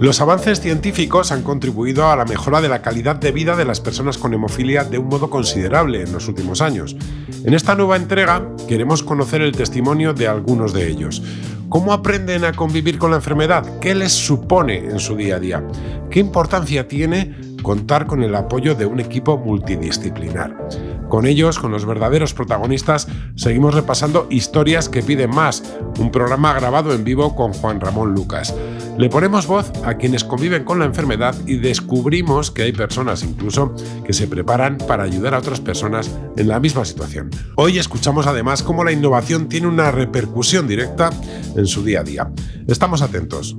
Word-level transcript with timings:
Los 0.00 0.20
avances 0.20 0.60
científicos 0.60 1.32
han 1.32 1.42
contribuido 1.42 2.06
a 2.06 2.14
la 2.14 2.24
mejora 2.24 2.60
de 2.60 2.68
la 2.68 2.82
calidad 2.82 3.16
de 3.16 3.32
vida 3.32 3.56
de 3.56 3.64
las 3.64 3.80
personas 3.80 4.16
con 4.16 4.32
hemofilia 4.32 4.84
de 4.84 4.98
un 4.98 5.08
modo 5.08 5.28
considerable 5.28 6.02
en 6.02 6.12
los 6.12 6.28
últimos 6.28 6.60
años. 6.60 6.94
En 7.44 7.52
esta 7.52 7.74
nueva 7.74 7.96
entrega 7.96 8.48
queremos 8.68 9.02
conocer 9.02 9.42
el 9.42 9.56
testimonio 9.56 10.14
de 10.14 10.28
algunos 10.28 10.72
de 10.72 10.86
ellos. 10.86 11.20
¿Cómo 11.68 11.92
aprenden 11.92 12.44
a 12.44 12.52
convivir 12.52 12.96
con 12.96 13.10
la 13.10 13.16
enfermedad? 13.16 13.80
¿Qué 13.80 13.96
les 13.96 14.12
supone 14.12 14.76
en 14.78 15.00
su 15.00 15.16
día 15.16 15.34
a 15.34 15.40
día? 15.40 15.66
¿Qué 16.10 16.20
importancia 16.20 16.86
tiene 16.86 17.34
contar 17.62 18.06
con 18.06 18.22
el 18.22 18.34
apoyo 18.34 18.74
de 18.74 18.86
un 18.86 19.00
equipo 19.00 19.38
multidisciplinar? 19.38 20.68
Con 21.08 21.26
ellos, 21.26 21.58
con 21.58 21.72
los 21.72 21.86
verdaderos 21.86 22.34
protagonistas, 22.34 23.08
seguimos 23.34 23.74
repasando 23.74 24.26
Historias 24.30 24.88
que 24.88 25.02
piden 25.02 25.30
más, 25.30 25.62
un 25.98 26.10
programa 26.10 26.52
grabado 26.52 26.92
en 26.92 27.04
vivo 27.04 27.34
con 27.34 27.52
Juan 27.52 27.80
Ramón 27.80 28.14
Lucas. 28.14 28.54
Le 28.98 29.08
ponemos 29.08 29.46
voz 29.46 29.70
a 29.84 29.94
quienes 29.94 30.24
conviven 30.24 30.64
con 30.64 30.80
la 30.80 30.84
enfermedad 30.84 31.34
y 31.46 31.56
descubrimos 31.56 32.50
que 32.50 32.62
hay 32.62 32.72
personas 32.72 33.22
incluso 33.22 33.74
que 34.04 34.12
se 34.12 34.26
preparan 34.26 34.76
para 34.76 35.04
ayudar 35.04 35.34
a 35.34 35.38
otras 35.38 35.60
personas 35.60 36.10
en 36.36 36.48
la 36.48 36.58
misma 36.58 36.84
situación. 36.84 37.30
Hoy 37.56 37.78
escuchamos 37.78 38.26
además 38.26 38.62
cómo 38.62 38.84
la 38.84 38.92
innovación 38.92 39.48
tiene 39.48 39.68
una 39.68 39.92
repercusión 39.92 40.66
directa 40.66 41.10
en 41.56 41.66
su 41.66 41.84
día 41.84 42.00
a 42.00 42.04
día. 42.04 42.30
Estamos 42.66 43.00
atentos. 43.00 43.56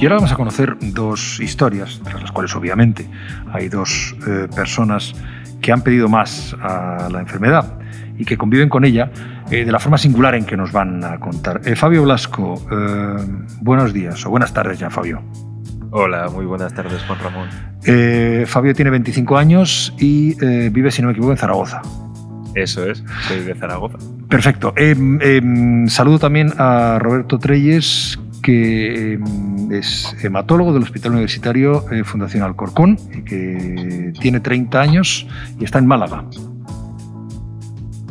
Y 0.00 0.06
ahora 0.06 0.16
vamos 0.16 0.32
a 0.32 0.36
conocer 0.36 0.78
dos 0.80 1.40
historias, 1.40 2.00
tras 2.02 2.22
las 2.22 2.32
cuales 2.32 2.56
obviamente 2.56 3.06
hay 3.52 3.68
dos 3.68 4.16
eh, 4.26 4.48
personas 4.56 5.14
que 5.60 5.72
han 5.72 5.82
pedido 5.82 6.08
más 6.08 6.56
a 6.62 7.10
la 7.12 7.20
enfermedad 7.20 7.78
y 8.16 8.24
que 8.24 8.38
conviven 8.38 8.70
con 8.70 8.86
ella 8.86 9.10
eh, 9.50 9.66
de 9.66 9.70
la 9.70 9.78
forma 9.78 9.98
singular 9.98 10.34
en 10.36 10.46
que 10.46 10.56
nos 10.56 10.72
van 10.72 11.04
a 11.04 11.20
contar. 11.20 11.60
Eh, 11.66 11.76
Fabio 11.76 12.02
Blasco, 12.04 12.54
buenos 13.60 13.92
días 13.92 14.24
o 14.24 14.30
buenas 14.30 14.54
tardes 14.54 14.78
ya, 14.78 14.88
Fabio. 14.88 15.22
Hola, 15.90 16.30
muy 16.30 16.46
buenas 16.46 16.72
tardes, 16.72 17.02
Juan 17.02 17.18
Ramón. 17.18 18.46
Fabio 18.46 18.74
tiene 18.74 18.90
25 18.90 19.36
años 19.36 19.92
y 19.98 20.34
vive, 20.70 20.90
si 20.90 21.02
no 21.02 21.08
me 21.08 21.12
equivoco, 21.12 21.32
en 21.32 21.38
Zaragoza. 21.38 21.82
Eso 22.54 22.90
es, 22.90 23.04
soy 23.28 23.40
de 23.40 23.54
Zaragoza. 23.54 23.98
Perfecto. 24.30 24.72
Em, 24.76 25.20
em, 25.20 25.88
saludo 25.88 26.18
también 26.18 26.54
a 26.56 26.98
Roberto 26.98 27.38
Treyes, 27.38 28.18
que 28.42 29.14
em, 29.14 29.72
es 29.72 30.16
hematólogo 30.22 30.72
del 30.72 30.82
Hospital 30.82 31.12
Universitario 31.12 31.90
eh, 31.90 32.04
Fundación 32.04 32.42
Alcorcón, 32.42 32.96
que 33.24 34.12
tiene 34.20 34.40
30 34.40 34.80
años 34.80 35.26
y 35.58 35.64
está 35.64 35.78
en 35.78 35.86
Málaga. 35.86 36.24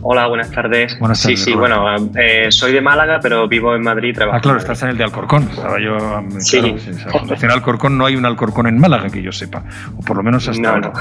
Hola, 0.01 0.27
buenas 0.27 0.49
tardes. 0.51 0.97
Buenas 0.99 1.21
tardes. 1.21 1.39
Sí, 1.39 1.51
sí, 1.51 1.57
bueno, 1.57 1.85
eh, 2.15 2.47
soy 2.51 2.71
de 2.71 2.81
Málaga, 2.81 3.19
pero 3.21 3.47
vivo 3.47 3.75
en 3.75 3.81
Madrid. 3.81 4.13
Trabajo 4.15 4.37
ah, 4.37 4.41
claro, 4.41 4.57
estás 4.57 4.81
en 4.83 4.89
el 4.89 4.97
de 4.97 5.03
Alcorcón. 5.03 5.49
yo, 5.83 6.23
sí. 6.39 6.59
Claro, 6.61 6.77
en 6.77 7.19
Fundación 7.19 7.51
Alcorcón 7.51 7.97
no 7.97 8.05
hay 8.05 8.15
un 8.15 8.25
Alcorcón 8.25 8.67
en 8.67 8.79
Málaga 8.79 9.09
que 9.09 9.21
yo 9.21 9.31
sepa, 9.31 9.63
o 9.97 10.01
por 10.01 10.17
lo 10.17 10.23
menos 10.23 10.47
hasta 10.47 10.69
ahora. 10.69 10.93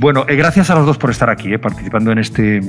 Bueno, 0.00 0.24
eh, 0.28 0.34
gracias 0.34 0.70
a 0.70 0.74
los 0.74 0.86
dos 0.86 0.98
por 0.98 1.10
estar 1.10 1.30
aquí, 1.30 1.56
participando 1.58 2.10
en 2.10 2.18
este 2.18 2.60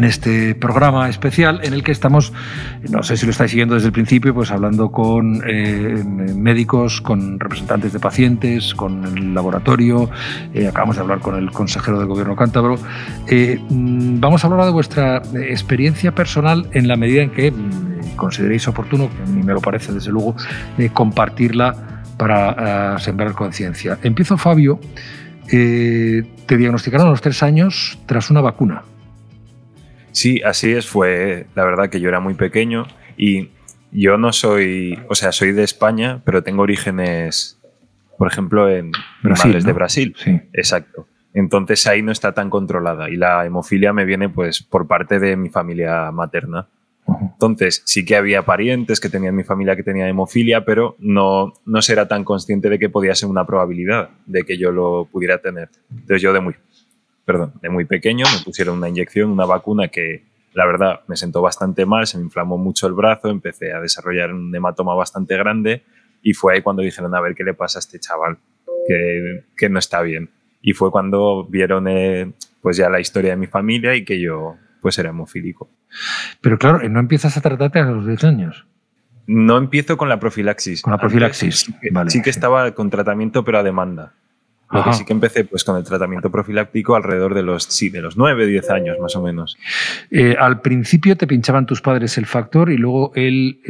en 0.00 0.04
este 0.06 0.54
programa 0.54 1.10
especial 1.10 1.60
en 1.62 1.74
el 1.74 1.82
que 1.82 1.92
estamos, 1.92 2.32
no 2.88 3.02
sé 3.02 3.18
si 3.18 3.26
lo 3.26 3.32
estáis 3.32 3.50
siguiendo 3.50 3.74
desde 3.74 3.88
el 3.88 3.92
principio, 3.92 4.32
pues 4.32 4.50
hablando 4.50 4.90
con 4.90 5.42
eh, 5.46 6.02
médicos, 6.34 7.02
con 7.02 7.38
representantes 7.38 7.92
de 7.92 8.00
pacientes, 8.00 8.74
con 8.74 9.04
el 9.04 9.34
laboratorio, 9.34 10.08
eh, 10.54 10.66
acabamos 10.68 10.96
de 10.96 11.02
hablar 11.02 11.18
con 11.18 11.36
el 11.36 11.50
consejero 11.50 11.98
del 11.98 12.08
gobierno 12.08 12.34
cántabro. 12.34 12.76
Eh, 13.26 13.60
mm, 13.68 14.20
vamos 14.20 14.42
a 14.42 14.46
hablar 14.46 14.64
de 14.64 14.72
vuestra 14.72 15.20
experiencia 15.34 16.14
personal 16.14 16.66
en 16.72 16.88
la 16.88 16.96
medida 16.96 17.20
en 17.20 17.30
que 17.30 17.50
mm, 17.50 18.16
consideréis 18.16 18.66
oportuno, 18.68 19.10
que 19.10 19.22
a 19.22 19.26
mí 19.26 19.42
me 19.42 19.52
lo 19.52 19.60
parece 19.60 19.92
desde 19.92 20.10
luego, 20.12 20.34
compartirla 20.94 22.06
para 22.16 22.98
sembrar 23.00 23.32
conciencia. 23.34 23.98
Empiezo, 24.02 24.38
Fabio. 24.38 24.80
te 25.46 26.56
diagnosticaron 26.56 27.08
a 27.08 27.10
los 27.10 27.20
tres 27.20 27.42
años 27.42 27.98
tras 28.06 28.30
una 28.30 28.40
vacuna. 28.40 28.82
Sí, 30.12 30.40
así 30.42 30.72
es. 30.72 30.86
Fue 30.86 31.46
la 31.54 31.64
verdad 31.64 31.90
que 31.90 32.00
yo 32.00 32.08
era 32.08 32.20
muy 32.20 32.34
pequeño 32.34 32.86
y 33.16 33.50
yo 33.92 34.18
no 34.18 34.32
soy, 34.32 34.98
o 35.08 35.14
sea, 35.14 35.32
soy 35.32 35.52
de 35.52 35.62
España, 35.62 36.22
pero 36.24 36.42
tengo 36.42 36.62
orígenes, 36.62 37.58
por 38.18 38.28
ejemplo, 38.28 38.70
en 38.70 38.92
Brasil, 39.22 39.62
de 39.62 39.72
Brasil. 39.72 40.14
Sí. 40.16 40.40
Exacto. 40.52 41.06
Entonces 41.32 41.86
ahí 41.86 42.02
no 42.02 42.12
está 42.12 42.32
tan 42.32 42.50
controlada 42.50 43.08
y 43.08 43.16
la 43.16 43.44
hemofilia 43.46 43.92
me 43.92 44.04
viene 44.04 44.28
pues 44.28 44.62
por 44.62 44.86
parte 44.86 45.18
de 45.20 45.36
mi 45.36 45.48
familia 45.48 46.10
materna. 46.10 46.66
Entonces 47.20 47.82
sí 47.86 48.04
que 48.04 48.16
había 48.16 48.42
parientes 48.44 49.00
que 49.00 49.08
tenían 49.08 49.34
mi 49.34 49.44
familia 49.44 49.74
que 49.74 49.82
tenía 49.82 50.08
hemofilia, 50.08 50.64
pero 50.64 50.96
no, 50.98 51.54
no 51.64 51.82
se 51.82 51.92
era 51.92 52.06
tan 52.08 52.24
consciente 52.24 52.68
de 52.68 52.78
que 52.78 52.88
podía 52.88 53.14
ser 53.14 53.28
una 53.28 53.46
probabilidad 53.46 54.10
de 54.26 54.44
que 54.44 54.58
yo 54.58 54.70
lo 54.70 55.06
pudiera 55.10 55.38
tener. 55.38 55.70
Entonces 55.90 56.22
yo 56.22 56.32
de 56.32 56.40
muy 56.40 56.54
perdón, 57.24 57.54
de 57.62 57.68
muy 57.68 57.84
pequeño 57.84 58.26
me 58.26 58.44
pusieron 58.44 58.78
una 58.78 58.88
inyección, 58.88 59.30
una 59.30 59.46
vacuna 59.46 59.88
que 59.88 60.24
la 60.52 60.66
verdad 60.66 61.00
me 61.06 61.16
sentó 61.16 61.42
bastante 61.42 61.86
mal, 61.86 62.06
se 62.06 62.18
me 62.18 62.24
inflamó 62.24 62.58
mucho 62.58 62.86
el 62.86 62.94
brazo, 62.94 63.28
empecé 63.28 63.72
a 63.72 63.80
desarrollar 63.80 64.32
un 64.32 64.54
hematoma 64.54 64.94
bastante 64.94 65.36
grande 65.36 65.84
y 66.22 66.34
fue 66.34 66.54
ahí 66.54 66.62
cuando 66.62 66.82
dijeron, 66.82 67.14
a 67.14 67.20
ver 67.20 67.34
qué 67.34 67.44
le 67.44 67.54
pasa 67.54 67.78
a 67.78 67.80
este 67.80 67.98
chaval, 67.98 68.38
que, 68.86 69.44
que 69.56 69.68
no 69.68 69.78
está 69.78 70.02
bien. 70.02 70.30
Y 70.62 70.72
fue 70.72 70.90
cuando 70.90 71.46
vieron 71.48 71.86
eh, 71.88 72.32
pues 72.60 72.76
ya 72.76 72.90
la 72.90 73.00
historia 73.00 73.30
de 73.30 73.36
mi 73.36 73.46
familia 73.46 73.94
y 73.94 74.04
que 74.04 74.20
yo 74.20 74.56
pues 74.80 74.98
era 74.98 75.10
hemofílico. 75.10 75.70
Pero 76.40 76.58
claro, 76.58 76.86
¿no 76.88 77.00
empiezas 77.00 77.36
a 77.36 77.40
tratarte 77.40 77.78
a 77.78 77.84
los 77.84 78.06
10 78.06 78.24
años? 78.24 78.66
No 79.26 79.58
empiezo 79.58 79.96
con 79.96 80.08
la 80.08 80.18
profilaxis. 80.18 80.82
Con 80.82 80.92
la 80.92 80.98
profilaxis. 80.98 81.72
sí 82.08 82.22
que 82.22 82.30
estaba 82.30 82.72
con 82.74 82.90
tratamiento, 82.90 83.44
pero 83.44 83.58
a 83.58 83.62
demanda. 83.62 84.14
Lo 84.72 84.84
que 84.84 84.92
sí 84.92 85.04
que 85.04 85.12
empecé 85.12 85.44
pues, 85.44 85.64
con 85.64 85.76
el 85.76 85.84
tratamiento 85.84 86.30
profiláctico 86.30 86.94
alrededor 86.94 87.34
de 87.34 87.42
los, 87.42 87.64
sí, 87.64 87.88
de 87.88 88.00
los 88.00 88.16
9, 88.16 88.46
10 88.46 88.70
años 88.70 88.98
más 89.00 89.16
o 89.16 89.22
menos. 89.22 89.58
Eh, 90.12 90.36
al 90.38 90.60
principio 90.60 91.16
te 91.16 91.26
pinchaban 91.26 91.66
tus 91.66 91.80
padres 91.80 92.16
el 92.18 92.26
factor 92.26 92.70
y 92.70 92.76
luego 92.76 93.10
él, 93.16 93.60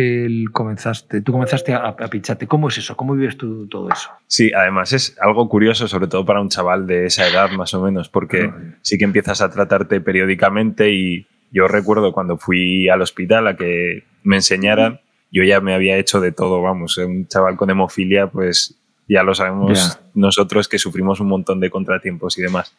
comenzaste, 0.52 1.22
tú 1.22 1.32
comenzaste 1.32 1.72
a, 1.72 1.96
pincharte. 2.10 2.46
¿Cómo 2.46 2.68
es 2.68 2.78
eso? 2.78 2.96
¿Cómo 2.96 3.14
vives 3.14 3.38
tú 3.38 3.66
todo 3.68 3.88
eso? 3.90 4.10
Sí, 4.26 4.52
además 4.52 4.92
es 4.92 5.16
algo 5.20 5.48
curioso, 5.48 5.88
sobre 5.88 6.06
todo 6.06 6.26
para 6.26 6.42
un 6.42 6.50
chaval 6.50 6.86
de 6.86 7.06
esa 7.06 7.26
edad 7.26 7.50
más 7.52 7.72
o 7.72 7.82
menos, 7.82 8.10
porque 8.10 8.52
sí 8.82 8.98
que 8.98 9.04
empiezas 9.04 9.40
a 9.40 9.50
tratarte 9.50 10.02
periódicamente 10.02 10.92
y 10.92 11.26
yo 11.50 11.66
recuerdo 11.66 12.12
cuando 12.12 12.36
fui 12.36 12.88
al 12.88 13.00
hospital 13.00 13.48
a 13.48 13.56
que 13.56 14.04
me 14.22 14.36
enseñaran, 14.36 15.00
yo 15.32 15.44
ya 15.44 15.60
me 15.60 15.74
había 15.74 15.96
hecho 15.96 16.20
de 16.20 16.32
todo, 16.32 16.60
vamos, 16.60 16.98
un 16.98 17.26
chaval 17.26 17.56
con 17.56 17.70
hemofilia, 17.70 18.26
pues 18.26 18.79
ya 19.10 19.24
lo 19.24 19.34
sabemos 19.34 19.98
nosotros 20.14 20.68
que 20.68 20.78
sufrimos 20.78 21.18
un 21.18 21.26
montón 21.26 21.58
de 21.58 21.68
contratiempos 21.68 22.38
y 22.38 22.42
demás. 22.42 22.76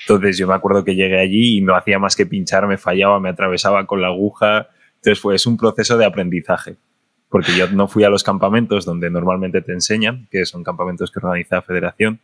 Entonces 0.00 0.38
yo 0.38 0.48
me 0.48 0.54
acuerdo 0.54 0.82
que 0.82 0.94
llegué 0.94 1.20
allí 1.20 1.58
y 1.58 1.60
no 1.60 1.76
hacía 1.76 1.98
más 1.98 2.16
que 2.16 2.24
pinchar, 2.24 2.66
me 2.66 2.78
fallaba, 2.78 3.20
me 3.20 3.28
atravesaba 3.28 3.86
con 3.86 4.00
la 4.00 4.08
aguja. 4.08 4.68
Entonces 4.96 5.20
fue, 5.20 5.34
es 5.34 5.46
un 5.46 5.58
proceso 5.58 5.98
de 5.98 6.06
aprendizaje, 6.06 6.76
porque 7.28 7.54
yo 7.54 7.68
no 7.68 7.86
fui 7.86 8.02
a 8.02 8.08
los 8.08 8.22
campamentos 8.22 8.86
donde 8.86 9.10
normalmente 9.10 9.60
te 9.60 9.72
enseñan, 9.72 10.26
que 10.30 10.46
son 10.46 10.64
campamentos 10.64 11.10
que 11.10 11.18
organiza 11.18 11.56
la 11.56 11.62
federación, 11.62 12.18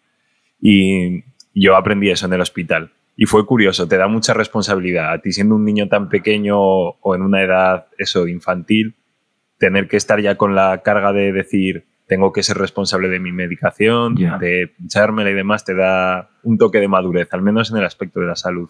y 0.58 1.22
yo 1.54 1.76
aprendí 1.76 2.10
eso 2.10 2.24
en 2.26 2.32
el 2.32 2.40
hospital. 2.40 2.90
Y 3.14 3.26
fue 3.26 3.44
curioso, 3.44 3.86
te 3.86 3.98
da 3.98 4.08
mucha 4.08 4.32
responsabilidad. 4.32 5.12
A 5.12 5.18
ti 5.18 5.32
siendo 5.32 5.54
un 5.54 5.66
niño 5.66 5.88
tan 5.88 6.08
pequeño 6.08 6.58
o 6.58 7.14
en 7.14 7.20
una 7.20 7.42
edad 7.42 7.88
eso 7.98 8.26
infantil, 8.26 8.94
tener 9.58 9.86
que 9.86 9.98
estar 9.98 10.18
ya 10.22 10.36
con 10.36 10.54
la 10.54 10.80
carga 10.82 11.12
de 11.12 11.30
decir, 11.32 11.89
tengo 12.10 12.32
que 12.32 12.42
ser 12.42 12.58
responsable 12.58 13.08
de 13.08 13.20
mi 13.20 13.30
medicación, 13.30 14.16
de 14.16 14.72
pinchármela 14.76 15.30
y 15.30 15.34
demás, 15.34 15.64
te 15.64 15.76
da 15.76 16.28
un 16.42 16.58
toque 16.58 16.80
de 16.80 16.88
madurez, 16.88 17.32
al 17.32 17.40
menos 17.40 17.70
en 17.70 17.76
el 17.76 17.84
aspecto 17.84 18.18
de 18.18 18.26
la 18.26 18.34
salud. 18.34 18.68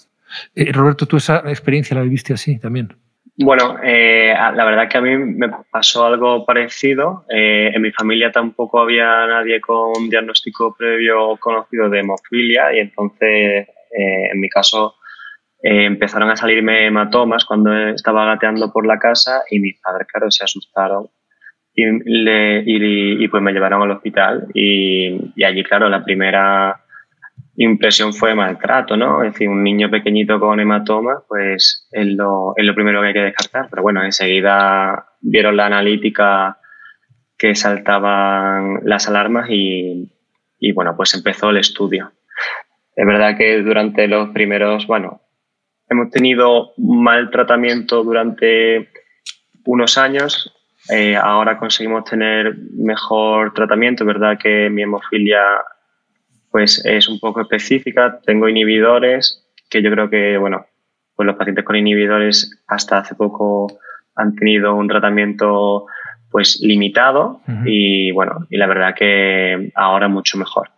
Eh, 0.54 0.70
Roberto, 0.72 1.06
¿tú 1.06 1.16
esa 1.16 1.38
experiencia 1.46 1.96
la 1.96 2.02
viviste 2.02 2.34
así 2.34 2.58
también? 2.58 2.94
Bueno, 3.38 3.78
eh, 3.82 4.34
la 4.34 4.64
verdad 4.66 4.90
que 4.90 4.98
a 4.98 5.00
mí 5.00 5.16
me 5.16 5.48
pasó 5.72 6.04
algo 6.04 6.44
parecido. 6.44 7.24
Eh, 7.30 7.70
en 7.74 7.80
mi 7.80 7.92
familia 7.92 8.30
tampoco 8.30 8.78
había 8.78 9.06
nadie 9.26 9.58
con 9.62 10.10
diagnóstico 10.10 10.76
previo 10.78 11.38
conocido 11.38 11.88
de 11.88 12.00
hemofilia 12.00 12.74
y 12.74 12.80
entonces, 12.80 13.68
eh, 13.68 14.30
en 14.32 14.38
mi 14.38 14.50
caso, 14.50 14.96
empezaron 15.62 16.28
a 16.28 16.36
salirme 16.36 16.86
hematomas 16.86 17.46
cuando 17.46 17.74
estaba 17.88 18.26
gateando 18.26 18.70
por 18.70 18.86
la 18.86 18.98
casa 18.98 19.44
y 19.50 19.60
mis 19.60 19.80
padres, 19.80 20.06
claro, 20.12 20.30
se 20.30 20.44
asustaron 20.44 21.08
y, 21.82 23.24
y, 23.24 23.28
pues 23.28 23.42
me 23.42 23.52
llevaron 23.52 23.82
al 23.82 23.90
hospital 23.90 24.46
y, 24.54 25.32
y 25.36 25.44
allí, 25.44 25.62
claro, 25.62 25.88
la 25.88 26.04
primera 26.04 26.80
impresión 27.56 28.12
fue 28.12 28.34
maltrato, 28.34 28.96
¿no? 28.96 29.22
Es 29.22 29.32
decir, 29.32 29.48
un 29.48 29.62
niño 29.62 29.90
pequeñito 29.90 30.40
con 30.40 30.60
hematoma, 30.60 31.22
pues 31.28 31.88
es 31.90 32.06
lo, 32.06 32.54
es 32.56 32.64
lo 32.64 32.74
primero 32.74 33.00
que 33.00 33.08
hay 33.08 33.12
que 33.12 33.20
descartar. 33.20 33.68
Pero 33.68 33.82
bueno, 33.82 34.02
enseguida 34.02 35.06
vieron 35.20 35.56
la 35.56 35.66
analítica 35.66 36.58
que 37.36 37.54
saltaban 37.54 38.80
las 38.84 39.08
alarmas 39.08 39.48
y, 39.50 40.10
y 40.58 40.72
bueno, 40.72 40.94
pues 40.96 41.14
empezó 41.14 41.50
el 41.50 41.58
estudio. 41.58 42.12
Es 42.94 43.06
verdad 43.06 43.36
que 43.36 43.62
durante 43.62 44.08
los 44.08 44.30
primeros, 44.30 44.86
bueno, 44.86 45.22
hemos 45.88 46.10
tenido 46.10 46.72
mal 46.76 47.30
tratamiento 47.30 48.04
durante 48.04 48.90
unos 49.64 49.98
años. 49.98 50.54
Eh, 50.92 51.16
ahora 51.16 51.58
conseguimos 51.58 52.04
tener 52.04 52.56
mejor 52.74 53.54
tratamiento. 53.54 54.04
Verdad 54.04 54.38
que 54.38 54.68
mi 54.70 54.82
hemofilia 54.82 55.40
pues 56.50 56.84
es 56.84 57.08
un 57.08 57.20
poco 57.20 57.40
específica. 57.40 58.20
Tengo 58.24 58.48
inhibidores 58.48 59.46
que 59.68 59.82
yo 59.82 59.90
creo 59.90 60.10
que, 60.10 60.36
bueno, 60.36 60.66
pues 61.14 61.26
los 61.26 61.36
pacientes 61.36 61.64
con 61.64 61.76
inhibidores 61.76 62.62
hasta 62.66 62.98
hace 62.98 63.14
poco 63.14 63.78
han 64.16 64.34
tenido 64.34 64.74
un 64.74 64.88
tratamiento 64.88 65.86
pues 66.30 66.60
limitado 66.62 67.40
y 67.64 68.12
bueno, 68.12 68.46
y 68.50 68.56
la 68.56 68.68
verdad 68.68 68.94
que 68.94 69.72
ahora 69.74 70.06
mucho 70.06 70.38
mejor, 70.38 70.70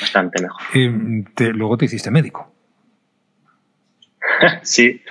bastante 0.00 0.42
mejor. 0.42 0.60
Y 0.74 1.52
luego 1.52 1.78
te 1.78 1.86
hiciste 1.86 2.10
médico. 2.10 2.52
sí, 4.62 5.02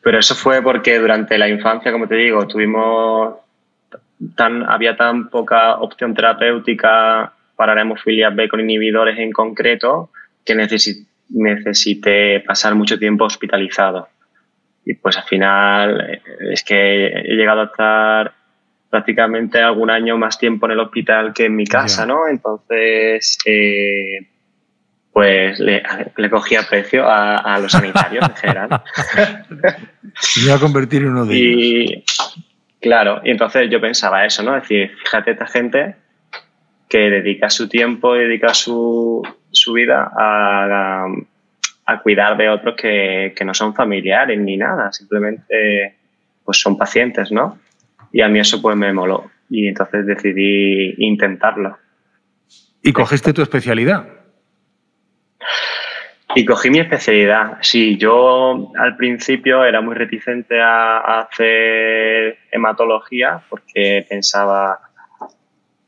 pero 0.00 0.20
eso 0.20 0.36
fue 0.36 0.62
porque 0.62 0.98
durante 0.98 1.36
la 1.38 1.48
infancia, 1.48 1.90
como 1.90 2.06
te 2.06 2.14
digo, 2.14 2.46
tuvimos 2.46 3.34
tan, 4.34 4.68
había 4.68 4.96
tan 4.96 5.28
poca 5.28 5.76
opción 5.76 6.14
terapéutica 6.14 7.32
para 7.56 7.74
la 7.74 7.82
hemofilia 7.82 8.30
B 8.30 8.48
con 8.48 8.60
inhibidores 8.60 9.18
en 9.18 9.32
concreto 9.32 10.10
que 10.44 10.54
necesité 11.28 12.40
pasar 12.40 12.74
mucho 12.74 12.98
tiempo 12.98 13.24
hospitalizado. 13.24 14.08
Y 14.84 14.94
pues 14.94 15.16
al 15.16 15.24
final 15.24 16.00
eh, 16.00 16.22
es 16.52 16.62
que 16.62 17.06
he 17.06 17.34
llegado 17.34 17.62
a 17.62 17.64
estar 17.64 18.32
prácticamente 18.88 19.60
algún 19.60 19.90
año 19.90 20.16
más 20.16 20.38
tiempo 20.38 20.66
en 20.66 20.72
el 20.72 20.80
hospital 20.80 21.32
que 21.34 21.46
en 21.46 21.56
mi 21.56 21.66
casa, 21.66 22.06
¿no? 22.06 22.28
Entonces, 22.28 23.38
eh, 23.44 24.28
pues 25.12 25.58
le, 25.58 25.82
le 26.16 26.30
cogía 26.30 26.62
precio 26.68 27.04
a, 27.08 27.58
los 27.58 27.72
sanitarios 27.72 28.22
en 28.28 28.36
general. 28.36 28.68
Me 30.36 30.42
iba 30.44 30.54
a 30.54 30.58
convertir 30.58 31.02
en 31.02 31.08
uno 31.08 31.24
de 31.24 31.36
y, 31.36 31.82
ellos. 31.84 32.45
Claro, 32.86 33.20
y 33.24 33.32
entonces 33.32 33.68
yo 33.68 33.80
pensaba 33.80 34.24
eso, 34.24 34.44
¿no? 34.44 34.56
Es 34.56 34.62
decir, 34.62 34.92
fíjate, 35.02 35.32
esta 35.32 35.48
gente 35.48 35.96
que 36.88 37.10
dedica 37.10 37.50
su 37.50 37.68
tiempo 37.68 38.14
dedica 38.14 38.54
su, 38.54 39.26
su 39.50 39.72
vida 39.72 40.08
a, 40.16 41.04
a, 41.84 42.00
cuidar 42.00 42.36
de 42.36 42.48
otros 42.48 42.76
que, 42.76 43.34
que, 43.36 43.44
no 43.44 43.54
son 43.54 43.74
familiares 43.74 44.38
ni 44.38 44.56
nada, 44.56 44.92
simplemente 44.92 45.96
pues 46.44 46.60
son 46.60 46.78
pacientes, 46.78 47.32
¿no? 47.32 47.58
Y 48.12 48.20
a 48.20 48.28
mí 48.28 48.38
eso 48.38 48.62
pues 48.62 48.76
me 48.76 48.92
moló 48.92 49.32
y 49.50 49.66
entonces 49.66 50.06
decidí 50.06 50.94
intentarlo. 50.98 51.76
¿Y 52.84 52.92
cogiste 52.92 53.32
tu 53.32 53.42
especialidad? 53.42 54.06
Y 56.36 56.44
cogí 56.44 56.68
mi 56.68 56.80
especialidad. 56.80 57.56
Sí, 57.62 57.96
yo 57.96 58.70
al 58.78 58.94
principio 58.96 59.64
era 59.64 59.80
muy 59.80 59.94
reticente 59.94 60.60
a, 60.60 61.20
hacer 61.20 62.36
hematología 62.52 63.40
porque 63.48 64.04
pensaba, 64.06 64.78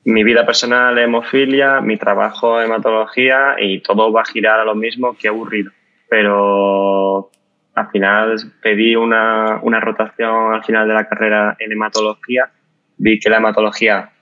mi 0.04 0.24
vida 0.24 0.46
personal 0.46 0.96
hemofilia, 0.96 1.82
mi 1.82 1.98
trabajo 1.98 2.62
hematología 2.62 3.56
y 3.58 3.80
todo 3.80 4.10
va 4.10 4.22
a 4.22 4.24
girar 4.24 4.58
a 4.58 4.64
lo 4.64 4.74
mismo, 4.74 5.14
qué 5.20 5.28
aburrido. 5.28 5.70
Pero 6.08 7.30
al 7.74 7.90
final 7.90 8.36
pedí 8.62 8.96
una, 8.96 9.60
una 9.62 9.80
rotación 9.80 10.54
al 10.54 10.64
final 10.64 10.88
de 10.88 10.94
la 10.94 11.06
carrera 11.06 11.56
en 11.58 11.72
hematología, 11.72 12.50
vi 12.96 13.20
que 13.20 13.28
la 13.28 13.36
hematología 13.36 14.12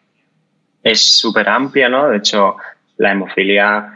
es 0.83 1.21
súper 1.21 1.49
amplia, 1.49 1.89
¿no? 1.89 2.09
De 2.09 2.17
hecho, 2.17 2.57
la 2.97 3.13
hemofilia 3.13 3.96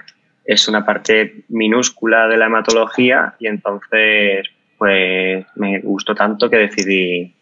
es 0.50 0.66
una 0.66 0.84
parte 0.84 1.44
minúscula 1.48 2.26
de 2.26 2.36
la 2.36 2.46
hematología 2.46 3.34
y 3.38 3.46
entonces 3.46 4.48
pues 4.78 5.46
me 5.54 5.78
gustó 5.78 6.12
tanto 6.12 6.50
que 6.50 6.56
decidí 6.56 7.32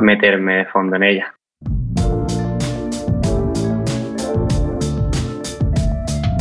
meterme 0.00 0.58
de 0.58 0.64
fondo 0.66 0.94
en 0.94 1.02
ella. 1.02 1.34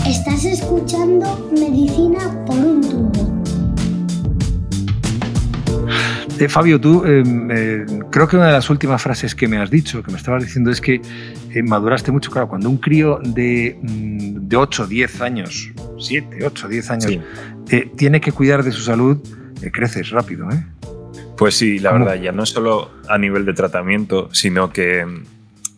Estás 0.05 0.45
escuchando 0.45 1.49
Medicina 1.51 2.19
por 2.45 2.55
un 2.55 2.81
tubo. 2.81 3.20
Eh, 6.41 6.49
Fabio, 6.49 6.81
tú 6.81 7.05
em, 7.05 7.51
eh, 7.51 7.85
creo 8.09 8.27
que 8.27 8.35
una 8.35 8.47
de 8.47 8.53
las 8.53 8.67
últimas 8.71 8.99
frases 8.99 9.35
que 9.35 9.47
me 9.47 9.59
has 9.59 9.69
dicho, 9.69 10.01
que 10.01 10.09
me 10.09 10.17
estabas 10.17 10.43
diciendo, 10.43 10.71
es 10.71 10.81
que 10.81 10.99
eh, 11.51 11.61
maduraste 11.61 12.11
mucho. 12.11 12.31
Claro, 12.31 12.47
cuando 12.47 12.67
un 12.67 12.77
crío 12.77 13.19
de, 13.23 13.77
mm, 13.79 14.47
de 14.47 14.57
8, 14.57 14.87
10 14.87 15.21
años, 15.21 15.71
7, 15.99 16.43
8, 16.43 16.67
10 16.67 16.89
años, 16.89 17.19
tiene 17.95 18.19
que 18.19 18.31
cuidar 18.31 18.63
de 18.63 18.71
su 18.71 18.81
salud, 18.81 19.19
creces 19.71 20.09
rápido, 20.09 20.49
¿eh? 20.49 20.65
Pues 21.37 21.53
sí, 21.55 21.77
la 21.77 21.91
verdad, 21.91 22.15
ya 22.15 22.31
no 22.31 22.47
solo 22.47 22.89
a 23.07 23.19
nivel 23.19 23.45
de 23.45 23.53
tratamiento, 23.53 24.33
sino 24.33 24.73
que 24.73 25.05
mm, 25.05 25.23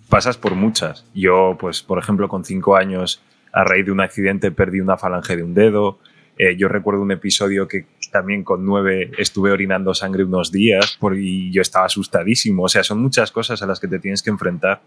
pasas 0.07 0.38
por 0.38 0.56
muchas. 0.56 1.04
Yo, 1.13 1.57
pues, 1.59 1.83
por 1.83 2.00
ejemplo, 2.00 2.30
con 2.30 2.45
5 2.45 2.77
años 2.77 3.21
a 3.51 3.66
raíz 3.66 3.86
de 3.86 3.92
un 3.92 4.00
accidente 4.00 4.50
perdí 4.50 4.80
una 4.80 4.95
falange 4.95 5.36
de 5.36 5.44
un 5.44 5.54
dedo. 5.54 6.00
Eh, 6.38 6.56
yo 6.57 6.68
recuerdo 6.68 7.01
un 7.01 7.12
episodio 7.12 7.68
que 7.68 7.86
también 8.13 8.44
con 8.44 8.65
nueve 8.65 9.12
estuve 9.18 9.51
orinando 9.51 9.94
sangre 9.94 10.24
unos 10.24 10.51
días 10.51 10.98
y 11.15 11.51
yo 11.51 11.62
estaba 11.62 11.88
asustadísimo. 11.88 12.63
O 12.63 12.69
sea, 12.69 12.83
son 12.83 13.01
muchas 13.01 13.31
cosas 13.31 13.62
a 13.62 13.65
las 13.65 13.80
que 13.80 13.89
te 13.89 14.00
tienes 14.00 14.21
que 14.21 14.30
enfrentar 14.30 14.81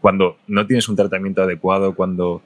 cuando 0.00 0.38
no 0.46 0.66
tienes 0.66 0.88
un 0.88 0.96
tratamiento 0.96 1.42
adecuado, 1.42 1.94
cuando 1.94 2.40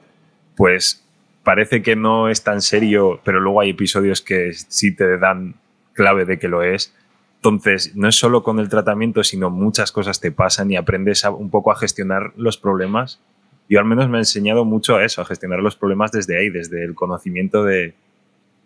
pues 0.57 1.05
parece 1.43 1.81
que 1.81 1.95
no 1.95 2.29
es 2.29 2.43
tan 2.43 2.61
serio, 2.61 3.21
pero 3.23 3.39
luego 3.39 3.61
hay 3.61 3.69
episodios 3.69 4.21
que 4.21 4.51
sí 4.53 4.93
te 4.93 5.17
dan 5.17 5.55
clave 5.93 6.25
de 6.25 6.39
que 6.39 6.47
lo 6.47 6.63
es. 6.63 6.93
Entonces, 7.35 7.95
no 7.95 8.07
es 8.07 8.15
solo 8.15 8.41
con 8.41 8.59
el 8.59 8.69
tratamiento, 8.69 9.23
sino 9.23 9.49
muchas 9.49 9.91
cosas 9.91 10.19
te 10.19 10.31
pasan 10.31 10.71
y 10.71 10.77
aprendes 10.77 11.23
un 11.25 11.49
poco 11.49 11.71
a 11.71 11.75
gestionar 11.75 12.33
los 12.35 12.57
problemas 12.57 13.21
yo 13.69 13.79
al 13.79 13.85
menos 13.85 14.09
me 14.09 14.17
he 14.17 14.21
enseñado 14.21 14.65
mucho 14.65 14.97
a 14.97 15.05
eso, 15.05 15.21
a 15.21 15.25
gestionar 15.25 15.59
los 15.59 15.75
problemas 15.75 16.11
desde 16.11 16.37
ahí, 16.37 16.49
desde 16.49 16.83
el 16.83 16.95
conocimiento 16.95 17.63
de, 17.63 17.95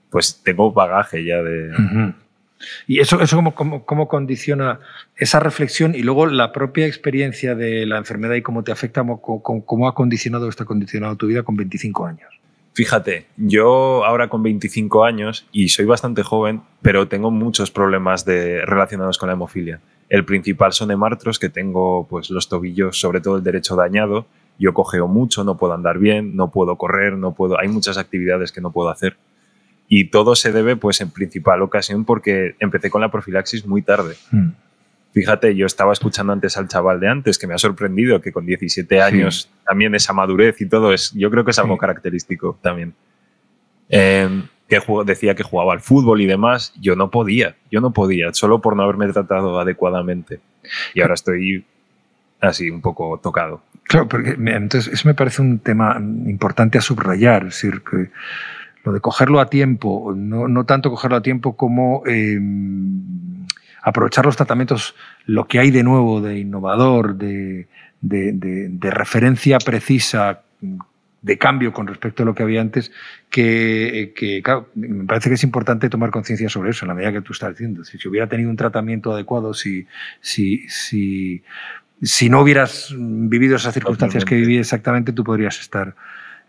pues 0.10 0.42
tengo 0.44 0.72
bagaje 0.72 1.24
ya 1.24 1.42
de... 1.42 2.14
¿Y 2.88 3.00
eso, 3.00 3.22
eso 3.22 3.38
cómo, 3.54 3.86
cómo, 3.86 4.08
condiciona 4.08 4.80
esa 5.16 5.40
reflexión 5.40 5.94
y 5.94 6.02
luego 6.02 6.26
la 6.26 6.52
propia 6.52 6.88
experiencia 6.88 7.54
de 7.54 7.86
la 7.86 7.98
enfermedad 7.98 8.34
y 8.34 8.42
cómo 8.42 8.64
te 8.64 8.72
afecta, 8.72 9.04
cómo, 9.22 9.42
cómo 9.44 9.88
ha 9.88 9.94
condicionado 9.94 10.48
o 10.48 10.50
está 10.50 10.66
condicionado 10.66 11.16
tu 11.18 11.28
vida 11.28 11.44
con 11.44 11.56
25 11.56 12.06
años? 12.08 12.38
Fíjate, 12.78 13.26
yo 13.38 14.06
ahora 14.06 14.28
con 14.28 14.44
25 14.44 15.04
años 15.04 15.48
y 15.52 15.70
soy 15.70 15.86
bastante 15.86 16.22
joven, 16.22 16.62
pero 16.84 17.08
tengo 17.08 17.32
muchos 17.32 17.72
problemas 17.72 18.24
de, 18.24 18.64
relacionados 18.66 19.18
con 19.18 19.28
la 19.28 19.34
hemofilia. 19.34 19.80
El 20.10 20.26
principal 20.26 20.74
son 20.74 20.92
hemartros, 20.92 21.40
que 21.40 21.50
tengo 21.50 22.06
pues, 22.08 22.30
los 22.30 22.50
tobillos, 22.50 23.00
sobre 23.00 23.20
todo 23.20 23.38
el 23.38 23.44
derecho 23.44 23.76
dañado, 23.76 24.28
yo 24.60 24.76
cogeo 24.76 25.08
mucho, 25.08 25.44
no 25.44 25.58
puedo 25.58 25.74
andar 25.74 25.98
bien, 25.98 26.36
no 26.36 26.52
puedo 26.52 26.76
correr, 26.76 27.14
no 27.14 27.34
puedo, 27.34 27.60
hay 27.60 27.68
muchas 27.68 27.98
actividades 27.98 28.52
que 28.52 28.62
no 28.62 28.72
puedo 28.72 28.90
hacer. 28.90 29.18
Y 29.88 30.10
todo 30.10 30.36
se 30.36 30.52
debe, 30.52 30.76
pues, 30.76 31.02
en 31.02 31.12
principal 31.12 31.62
ocasión 31.62 32.06
porque 32.06 32.56
empecé 32.60 32.90
con 32.90 33.02
la 33.02 33.12
profilaxis 33.12 33.66
muy 33.66 33.82
tarde. 33.82 34.16
Hmm. 34.32 34.50
Fíjate, 35.14 35.56
yo 35.56 35.66
estaba 35.66 35.94
escuchando 35.94 36.34
antes 36.34 36.58
al 36.58 36.68
chaval 36.68 37.00
de 37.00 37.08
antes, 37.08 37.40
que 37.40 37.48
me 37.48 37.56
ha 37.56 37.58
sorprendido 37.58 38.22
que 38.22 38.32
con 38.32 38.46
17 38.46 39.02
años 39.02 39.50
también 39.66 39.96
esa 39.96 40.14
madurez 40.14 40.62
y 40.62 40.68
todo 40.68 40.94
es, 40.94 41.12
yo 41.14 41.32
creo 41.32 41.44
que 41.44 41.52
es 41.52 41.60
algo 41.60 41.78
característico 41.78 42.60
también. 42.62 42.94
Em, 43.90 44.44
que 44.68 44.80
decía 45.06 45.34
que 45.34 45.44
jugaba 45.44 45.74
al 45.74 45.80
fútbol 45.80 46.22
y 46.22 46.28
demás, 46.28 46.74
yo 46.80 46.96
no 46.96 47.10
podía, 47.10 47.56
yo 47.72 47.80
no 47.80 47.94
podía, 47.94 48.34
solo 48.34 48.62
por 48.62 48.76
no 48.76 48.84
haberme 48.84 49.08
tratado 49.12 49.60
adecuadamente. 49.60 50.40
Y 50.94 51.02
ahora 51.02 51.14
estoy 51.14 51.66
así 52.42 52.70
un 52.70 52.82
poco 52.82 53.20
tocado. 53.24 53.64
Claro, 53.84 54.08
porque 54.08 54.32
entonces 54.32 54.94
eso 54.94 55.08
me 55.08 55.14
parece 55.14 55.42
un 55.42 55.60
tema 55.60 55.98
importante 55.98 56.78
a 56.78 56.82
subrayar, 56.82 57.48
es 57.48 57.62
decir, 57.62 57.82
que 57.82 58.10
lo 58.88 58.94
de 58.94 59.02
cogerlo 59.02 59.40
a 59.42 59.50
tiempo, 59.50 60.14
no, 60.16 60.48
no 60.48 60.66
tanto 60.66 60.90
cogerlo 60.90 61.18
a 61.18 61.22
tiempo 61.22 61.58
como 61.58 62.04
em, 62.06 63.46
aprovechar 63.82 64.26
los 64.26 64.38
tratamientos, 64.38 64.96
lo 65.26 65.46
que 65.46 65.60
hay 65.60 65.72
de 65.72 65.84
nuevo, 65.84 66.22
de 66.22 66.40
innovador, 66.40 67.16
de, 67.16 67.68
referencia 68.82 69.58
precisa, 69.60 70.42
de 71.22 71.38
cambio 71.38 71.74
con 71.74 71.88
respecto 71.88 72.24
a 72.24 72.26
lo 72.26 72.34
que 72.34 72.44
había 72.44 72.62
antes, 72.62 72.92
que, 73.30 74.14
me 74.76 75.04
parece 75.04 75.30
que 75.30 75.36
es 75.36 75.44
importante 75.44 75.90
tomar 75.90 76.12
conciencia 76.12 76.48
sobre 76.48 76.70
eso, 76.70 76.86
en 76.86 76.88
la 76.88 76.94
medida 76.94 77.12
que 77.12 77.22
tú 77.22 77.34
estás 77.34 77.50
diciendo. 77.52 77.84
Si, 77.84 77.98
si 77.98 78.08
hubiera 78.08 78.28
tenido 78.28 78.50
un 78.50 78.56
tratamiento 78.56 79.12
adecuado, 79.12 79.54
si, 79.54 79.86
si, 80.22 80.68
si, 80.70 81.44
si 82.02 82.30
no 82.30 82.42
hubieras 82.42 82.96
vivido 82.98 83.58
esas 83.58 83.74
circunstancias 83.74 84.24
que 84.24 84.36
viví 84.36 84.58
exactamente, 84.58 85.12
tú 85.12 85.26
podrías 85.26 85.60
estar 85.60 85.94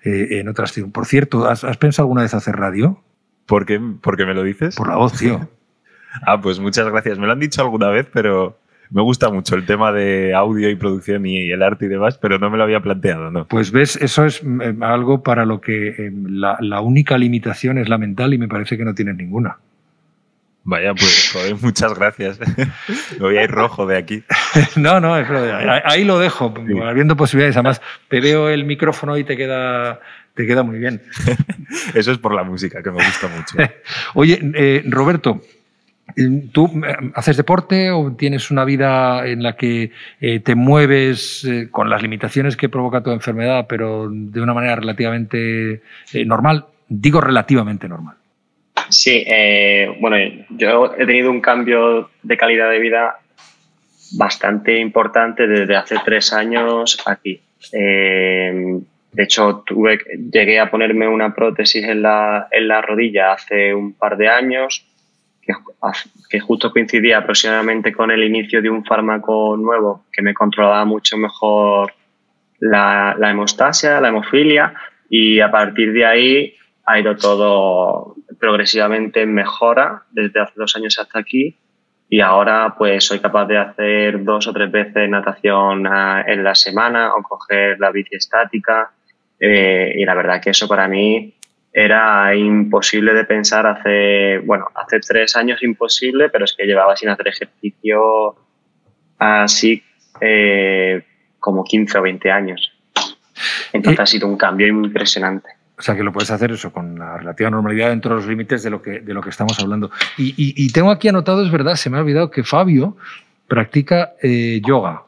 eh, 0.05 0.40
en 0.40 0.49
otras. 0.49 0.75
Por 0.93 1.07
cierto, 1.07 1.49
¿has, 1.49 1.62
pensado 1.76 2.05
alguna 2.05 2.23
vez 2.23 2.35
hacer 2.35 2.57
radio? 2.57 3.02
¿Por 3.47 3.67
qué, 3.67 3.81
¿Por 3.81 4.17
qué 4.17 4.26
me 4.26 4.35
lo 4.35 4.43
dices? 4.43 4.76
Por 4.76 4.88
la 4.88 4.97
voz, 4.97 5.14
tío. 5.14 5.49
ah, 6.26 6.40
pues 6.40 6.59
muchas 6.61 6.88
gracias. 6.88 7.19
Me 7.19 7.26
lo 7.26 7.33
han 7.33 7.40
dicho 7.40 7.62
alguna 7.62 7.88
vez, 7.88 8.07
pero 8.12 8.59
me 8.90 9.02
gusta 9.02 9.31
mucho 9.31 9.55
el 9.55 9.67
tema 9.67 9.93
de 9.93 10.35
audio 10.35 10.71
y 10.71 10.76
producción 10.76 11.26
y 11.26 11.50
el 11.50 11.62
arte 11.62 11.87
y 11.87 11.88
demás, 11.88 12.19
pero 12.19 12.38
no 12.38 12.50
me 12.50 12.57
lo 12.57 12.64
había 12.64 12.81
planteado, 12.81 13.31
¿no? 13.31 13.47
Pues 13.47 13.71
ves, 13.71 13.97
eso 13.97 14.25
es 14.25 14.43
eh, 14.43 14.76
algo 14.81 15.23
para 15.23 15.45
lo 15.45 15.61
que 15.61 15.88
eh, 15.88 16.12
la, 16.12 16.57
la, 16.61 16.81
única 16.81 17.19
limitación 17.19 17.78
es 17.78 17.88
la 17.88 17.99
mental 17.99 18.33
y 18.33 18.38
me 18.38 18.49
parece 18.49 18.78
que 18.78 18.85
no 18.85 18.95
tienes 18.95 19.17
ninguna. 19.17 19.59
Vaya, 20.68 20.92
pues 20.92 21.30
joder, 21.32 21.56
muchas 21.62 21.94
gracias. 21.94 22.38
Me 22.38 23.18
voy 23.18 23.38
a 23.38 23.44
ir 23.44 23.50
rojo 23.50 23.87
de 23.87 23.96
aquí. 23.96 24.22
no, 24.76 25.00
no, 25.00 25.14
ahí 25.14 26.04
lo 26.04 26.18
dejo, 26.18 26.52
habiendo 26.84 27.16
posibilidades. 27.16 27.56
Además, 27.56 27.80
te 28.08 28.20
veo 28.20 28.50
el 28.50 28.66
micrófono 28.66 29.16
y 29.16 29.25
te 29.25 29.34
queda, 29.34 29.98
te 30.34 30.46
queda 30.46 30.62
muy 30.62 30.78
bien. 30.78 31.00
Eso 31.94 32.12
es 32.12 32.18
por 32.18 32.34
la 32.34 32.42
música, 32.42 32.82
que 32.82 32.90
me 32.90 33.02
gusta 33.02 33.28
mucho. 33.28 33.56
Oye, 34.14 34.40
eh, 34.54 34.82
Roberto, 34.87 35.40
¿Tú 36.52 36.82
eh, 36.87 36.96
haces 37.14 37.37
deporte 37.37 37.90
o 37.90 38.12
tienes 38.12 38.50
una 38.50 38.64
vida 38.64 39.26
en 39.26 39.42
la 39.42 39.56
que 39.56 39.92
eh, 40.20 40.40
te 40.40 40.54
mueves 40.54 41.46
con 41.70 41.90
las 41.90 42.02
limitaciones 42.02 42.56
que 42.56 42.70
provoca 42.70 43.02
tu 43.02 43.10
enfermedad, 43.10 43.66
pero 43.68 44.08
de 44.10 44.40
una 44.40 44.54
manera 44.54 44.76
relativamente 44.76 45.82
normal? 46.25 46.64
Digo 46.88 47.20
relativamente 47.20 47.88
normal. 47.88 48.16
Sí, 48.90 49.25
eh, 49.26 49.95
bueno, 50.00 50.16
yo 50.50 50.95
he 50.97 51.07
tenido 51.07 51.30
un 51.30 51.40
cambio 51.40 52.11
de 52.23 52.37
calidad 52.37 52.71
de 52.71 52.78
vida 52.78 53.18
bastante 54.16 54.78
importante 54.78 55.47
desde 55.47 55.76
hace 55.76 55.97
tres 56.04 56.33
años 56.33 56.99
aquí. 57.07 57.40
Eh, 57.73 58.80
de 59.12 59.23
hecho, 59.23 59.62
tuve, 59.66 59.99
llegué 60.33 60.61
a 60.61 60.71
ponerme 60.71 61.09
una 61.09 61.35
prótesis 61.35 61.85
en 61.85 62.02
la, 62.02 62.49
en 62.50 62.68
la 62.68 62.80
rodilla 62.80 63.33
hace 63.33 63.75
un 63.75 63.95
par 63.95 64.16
de 64.16 64.28
años, 64.28 64.87
que, 65.42 65.52
que, 66.30 66.40
justo 66.40 66.71
coincidía 66.71 67.18
aproximadamente 67.18 67.92
con 67.92 68.11
el 68.11 68.23
inicio 68.23 68.61
de 68.62 68.71
un 68.71 68.85
fármaco 68.85 69.57
nuevo 69.57 70.04
que 70.12 70.23
me 70.23 70.35
controlaba 70.35 70.85
mucho 70.85 71.16
mejor 71.16 71.92
la, 72.61 73.16
la 73.18 73.30
hemostasia, 73.30 74.00
la 74.00 74.09
hemofilia, 74.09 74.75
y 75.09 75.40
a 75.40 75.50
partir 75.50 75.92
de 75.92 76.04
ahí 76.04 76.54
ha 76.85 77.00
ido 77.00 77.16
todo 77.16 78.17
progresivamente 78.38 79.23
en 79.23 79.35
mejora 79.35 80.04
desde 80.11 80.40
hace 80.40 80.54
dos 80.57 80.75
años 80.76 80.99
hasta 80.99 81.18
aquí 81.18 81.57
y 82.11 82.21
ahora 82.21 82.75
pues 82.78 83.04
soy 83.04 83.18
capaz 83.18 83.47
de 83.47 83.59
hacer 83.59 84.25
dos 84.25 84.47
o 84.47 84.52
tres 84.52 84.71
veces 84.71 85.09
natación 85.09 85.87
ah, 85.87 86.25
en 86.26 86.42
la 86.42 86.54
semana 86.54 87.14
o 87.14 87.23
coger 87.23 87.78
la 87.78 87.90
bici 87.90 88.16
estática 88.16 88.92
eh, 89.38 89.92
y 89.97 90.04
la 90.04 90.14
verdad 90.14 90.40
que 90.40 90.50
eso 90.50 90.66
para 90.66 90.88
mí 90.88 91.35
era 91.73 92.35
imposible 92.35 93.12
de 93.12 93.25
pensar 93.25 93.66
hace, 93.66 94.38
bueno, 94.38 94.66
hace 94.75 95.00
tres 95.00 95.37
años 95.37 95.62
imposible, 95.62 96.28
pero 96.30 96.45
es 96.45 96.54
que 96.57 96.64
llevaba 96.64 96.97
sin 96.97 97.09
hacer 97.11 97.28
ejercicio 97.28 98.35
así 99.18 99.83
eh, 100.21 101.04
como 101.38 101.62
15 101.62 101.99
o 101.99 102.02
20 102.02 102.30
años. 102.30 102.73
Entonces 103.73 104.00
ha 104.00 104.07
sido 104.07 104.26
un 104.26 104.37
cambio 104.37 104.66
impresionante. 104.66 105.50
O 105.78 105.82
sea, 105.82 105.94
que 105.94 106.02
lo 106.02 106.12
puedes 106.12 106.30
hacer 106.30 106.50
eso 106.50 106.73
con 106.73 106.99
la 106.99 107.18
relativa 107.18 107.50
normalidad 107.50 107.90
dentro 107.90 108.11
de 108.11 108.16
los 108.16 108.28
límites 108.28 108.64
de 108.64 108.70
lo 108.70 108.82
que, 108.82 109.00
de 109.00 109.14
lo 109.14 109.23
que 109.23 109.30
estamos 109.30 109.58
hablando. 109.61 109.90
Y, 110.16 110.73
tengo 110.73 110.90
aquí 110.90 111.08
anotado, 111.08 111.44
es 111.44 111.52
verdad, 111.52 111.76
se 111.76 111.88
me 111.88 111.99
ha 111.99 112.00
olvidado 112.00 112.30
que 112.30 112.42
Fabio 112.42 112.97
practica 113.47 114.12
eh, 114.20 114.61
yoga. 114.66 115.04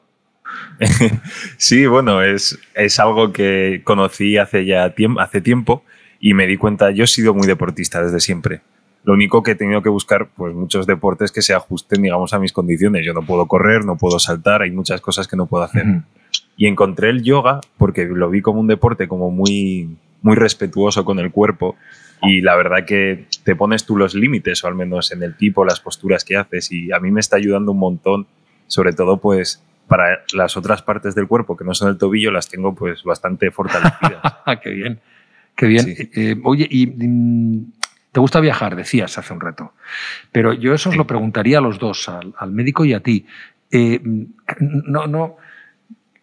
sí, 1.57 1.87
bueno, 1.87 2.23
es, 2.23 2.59
es 2.75 3.01
algo 3.01 3.33
que 3.33 3.83
conocí 3.85 4.37
hace 4.37 4.65
ya 4.65 4.91
tiempo, 4.95 5.21
hace 5.21 5.41
tiempo 5.41 5.85
y 6.21 6.35
me 6.35 6.47
di 6.47 6.57
cuenta, 6.57 6.91
yo 6.91 7.05
he 7.05 7.09
sido 7.09 7.35
muy 7.35 7.47
deportista 7.47 8.03
desde 8.03 8.21
siempre. 8.21 8.61
Lo 9.05 9.15
único 9.15 9.43
que 9.43 9.53
he 9.53 9.55
tenido 9.55 9.83
que 9.83 9.89
buscar, 9.89 10.29
pues 10.37 10.55
muchos 10.55 10.87
deportes 10.87 11.33
que 11.33 11.41
se 11.41 11.55
ajusten, 11.55 12.03
digamos, 12.03 12.35
a 12.35 12.39
mis 12.39 12.53
condiciones. 12.53 13.05
Yo 13.05 13.15
no 13.15 13.23
puedo 13.23 13.47
correr, 13.47 13.85
no 13.87 13.97
puedo 13.97 14.19
saltar, 14.19 14.61
hay 14.61 14.71
muchas 14.71 15.01
cosas 15.01 15.27
que 15.27 15.37
no 15.37 15.47
puedo 15.47 15.65
hacer. 15.65 15.85
Y 16.57 16.67
encontré 16.67 17.09
el 17.09 17.23
yoga 17.23 17.61
porque 17.79 18.05
lo 18.05 18.29
vi 18.29 18.43
como 18.43 18.61
un 18.61 18.67
deporte 18.67 19.09
como 19.09 19.31
muy, 19.31 19.97
muy 20.23 20.37
respetuoso 20.37 21.05
con 21.05 21.19
el 21.19 21.31
cuerpo 21.31 21.77
y 22.23 22.43
la 22.43 22.55
verdad 22.57 22.85
que 22.87 23.27
te 23.45 23.57
pones 23.57 23.85
tú 23.85 23.97
los 23.97 24.15
límites, 24.15 24.63
o 24.65 24.69
al 24.69 24.75
menos 24.75 25.13
en 25.13 25.23
el 25.23 25.37
tipo, 25.37 25.65
las 25.65 25.81
posturas 25.81 26.25
que 26.25 26.37
haces 26.37 26.71
y 26.71 26.93
a 26.93 27.01
mí 27.01 27.11
me 27.11 27.21
está 27.21 27.37
ayudando 27.37 27.73
un 27.73 27.79
montón, 27.79 28.27
sobre 28.67 28.93
todo 28.93 29.19
pues 29.19 29.63
para 29.89 30.23
las 30.35 30.57
otras 30.57 30.83
partes 30.83 31.15
del 31.15 31.27
cuerpo 31.27 31.57
que 31.57 31.65
no 31.65 31.75
son 31.75 31.89
el 31.89 31.99
tobillo 31.99 32.31
las 32.31 32.49
tengo 32.49 32.75
pues 32.75 33.03
bastante 33.03 33.51
fortalecidas. 33.51 34.23
qué 34.63 34.71
bien, 34.71 35.01
qué 35.57 35.67
bien. 35.67 35.87
Eh, 36.15 36.37
oye, 36.45 36.67
y 36.71 36.87
mm, 36.87 37.73
te 38.13 38.21
gusta 38.21 38.41
viajar, 38.41 38.77
decías 38.77 39.17
hace 39.19 39.33
un 39.33 39.41
rato, 39.41 39.73
pero 40.31 40.53
yo 40.53 40.75
eso 40.75 40.91
os 40.91 40.97
lo 40.97 41.07
preguntaría 41.07 41.59
a 41.59 41.61
los 41.61 41.79
dos, 41.79 42.09
al, 42.09 42.53
médico 42.53 42.85
y 42.85 42.93
a 42.93 43.01
ti. 43.01 43.27
Eh, 43.71 44.01
no, 44.61 45.07
no, 45.07 45.37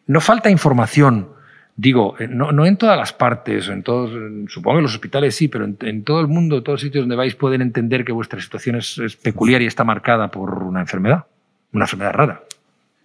no 0.06 0.22
falta 0.22 0.50
información 0.50 1.30
digo, 1.78 2.16
eh, 2.20 2.28
no, 2.28 2.66
en 2.66 2.76
todas 2.76 2.98
las 2.98 3.14
partes, 3.14 3.70
en 3.70 3.84
todos, 3.84 4.12
supongo 4.48 4.76
que 4.76 4.80
en 4.80 4.84
los 4.84 4.96
hospitales 4.96 5.36
sí, 5.36 5.48
pero 5.48 5.66
en, 5.66 6.04
todo 6.04 6.20
el 6.20 6.28
mundo, 6.28 6.64
todos 6.64 6.76
los 6.76 6.82
sitios 6.82 7.04
donde 7.04 7.16
vais 7.16 7.36
pueden 7.36 7.62
entender 7.62 8.04
que 8.04 8.12
vuestra 8.12 8.42
situación 8.42 8.76
es, 8.76 9.00
peculiar 9.22 9.62
y 9.62 9.68
está 9.68 9.84
marcada 9.84 10.30
por 10.30 10.64
una 10.64 10.82
enfermedad, 10.82 11.26
una 11.72 11.86
enfermedad 11.86 12.14
rara. 12.14 12.44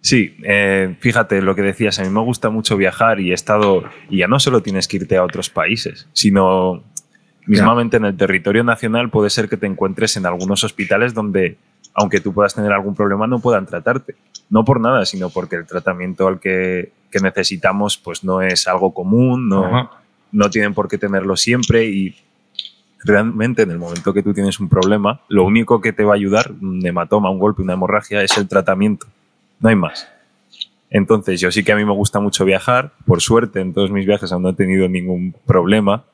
Sí, 0.01 0.35
eh, 0.43 0.95
fíjate 0.99 1.41
lo 1.41 1.55
que 1.55 1.61
decías, 1.61 1.99
a 1.99 2.03
mí 2.03 2.09
me 2.09 2.19
gusta 2.19 2.49
mucho 2.49 2.75
viajar 2.75 3.21
y 3.21 3.31
he 3.31 3.33
estado, 3.33 3.83
y 4.09 4.17
ya 4.17 4.27
no 4.27 4.39
solo 4.39 4.61
tienes 4.61 4.87
que 4.87 4.97
irte 4.97 5.15
a 5.15 5.23
otros 5.23 5.49
países, 5.49 6.09
sino 6.11 6.83
mismamente 7.45 7.97
en 7.97 8.05
el 8.05 8.17
territorio 8.17 8.63
nacional 8.63 9.09
puede 9.09 9.29
ser 9.29 9.47
que 9.47 9.55
te 9.55 9.67
encuentres 9.67 10.17
en 10.17 10.25
algunos 10.25 10.63
hospitales 10.63 11.13
donde, 11.13 11.57
aunque 11.93 12.19
tú 12.19 12.33
puedas 12.33 12.53
tener 12.53 12.71
algún 12.71 12.95
problema, 12.95 13.27
no 13.27 13.39
puedan 13.39 13.65
tratarte. 13.65 14.15
No 14.49 14.65
por 14.65 14.79
nada, 14.79 15.05
sino 15.05 15.29
porque 15.29 15.55
el 15.55 15.65
tratamiento 15.65 16.27
al 16.27 16.39
que 16.39 16.91
que 17.13 17.19
necesitamos 17.19 17.95
pues 17.97 18.23
no 18.23 18.41
es 18.41 18.67
algo 18.67 18.91
común, 18.91 19.47
no, 19.47 19.91
no 20.31 20.49
tienen 20.49 20.73
por 20.73 20.87
qué 20.87 20.97
tenerlo 20.97 21.37
siempre 21.37 21.85
y 21.85 22.15
realmente 23.03 23.61
en 23.61 23.71
el 23.71 23.77
momento 23.77 24.13
que 24.13 24.23
tú 24.23 24.33
tienes 24.33 24.59
un 24.59 24.67
problema, 24.67 25.21
lo 25.29 25.45
único 25.45 25.79
que 25.79 25.93
te 25.93 26.03
va 26.03 26.13
a 26.13 26.15
ayudar, 26.15 26.51
un 26.59 26.83
hematoma, 26.83 27.29
un 27.29 27.37
golpe, 27.37 27.61
una 27.61 27.73
hemorragia, 27.73 28.23
es 28.23 28.35
el 28.37 28.47
tratamiento. 28.47 29.05
No 29.59 29.69
hay 29.69 29.75
más. 29.75 30.07
Entonces, 30.89 31.39
yo 31.39 31.51
sí 31.51 31.63
que 31.63 31.71
a 31.71 31.75
mí 31.75 31.85
me 31.85 31.91
gusta 31.91 32.19
mucho 32.19 32.45
viajar. 32.45 32.93
Por 33.05 33.21
suerte, 33.21 33.61
en 33.61 33.73
todos 33.73 33.91
mis 33.91 34.05
viajes 34.05 34.31
aún 34.31 34.43
no 34.43 34.49
he 34.49 34.53
tenido 34.53 34.87
ningún 34.87 35.35
problema. 35.45 36.05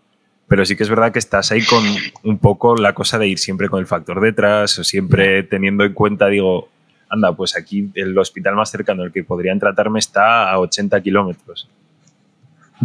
Pero 0.50 0.65
sí 0.65 0.75
que 0.75 0.84
es 0.84 0.89
verdad 0.89 1.13
que 1.13 1.20
estás 1.20 1.51
ahí 1.51 1.63
con 1.63 1.84
un 2.24 2.39
poco 2.39 2.75
la 2.75 2.94
cosa 2.94 3.18
de 3.20 3.27
ir 3.27 3.38
siempre 3.38 3.70
con 3.70 3.79
el 3.79 3.86
factor 3.86 4.20
detrás, 4.20 4.77
o 4.79 4.84
siempre 4.84 5.44
teniendo 5.44 5.86
en 5.86 5.94
cuenta, 5.94 6.27
digo, 6.27 6.70
anda, 7.10 7.34
pues 7.34 7.56
aquí 7.56 7.89
el 7.96 8.18
hospital 8.18 8.56
más 8.56 8.72
cercano 8.72 9.03
el 9.03 9.12
que 9.12 9.24
podrían 9.24 9.60
tratarme 9.60 10.00
está 10.00 10.50
a 10.51 10.60
80 10.60 11.00
kilómetros. 11.01 11.70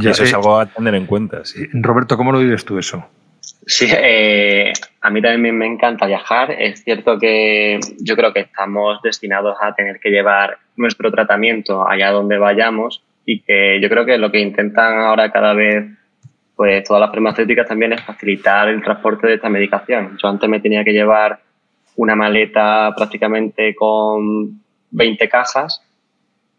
eso 0.01 0.25
es 0.25 0.33
eh, 0.33 0.35
algo 0.35 0.61
a 0.61 0.67
tener 0.67 0.95
en 0.95 1.07
cuenta. 1.07 1.45
Sí. 1.45 1.67
Roberto, 1.73 2.17
¿cómo 2.17 2.33
lo 2.33 2.39
vives 2.39 2.65
tú 2.65 2.79
eso? 2.79 3.05
Sí, 3.67 3.89
eh, 3.91 4.73
a 5.01 5.11
mí 5.11 5.23
también 5.23 5.57
me 5.57 5.67
encanta 5.67 6.07
viajar. 6.07 6.51
Es 6.51 6.83
cierto 6.83 7.19
que 7.19 7.81
yo 7.99 8.15
creo 8.15 8.33
que 8.33 8.41
estamos 8.41 9.01
destinados 9.03 9.57
a 9.61 9.75
tener 9.75 10.01
que 10.01 10.11
llevar 10.11 10.59
nuestro 10.77 11.11
tratamiento 11.11 11.89
allá 11.89 12.11
donde 12.11 12.37
vayamos 12.37 13.03
y 13.25 13.41
que 13.41 13.81
yo 13.81 13.89
creo 13.89 14.05
que 14.05 14.19
lo 14.19 14.31
que 14.31 14.41
intentan 14.41 14.99
ahora 14.99 15.33
cada 15.33 15.55
vez 15.55 15.87
pues 16.57 16.85
todas 16.85 17.01
las 17.01 17.11
farmacéuticas 17.11 17.67
también 17.67 17.93
es 17.93 18.03
facilitar 18.03 18.69
el 18.69 18.83
transporte 18.83 19.27
de 19.27 19.35
esta 19.35 19.49
medicación. 19.49 20.17
Yo 20.23 20.29
antes 20.29 20.49
me 20.49 20.61
tenía 20.61 20.85
que 20.85 20.93
llevar 20.93 21.41
una 21.97 22.15
maleta 22.15 22.93
prácticamente 22.97 23.75
con 23.75 24.61
20 24.91 25.29
cajas 25.29 25.83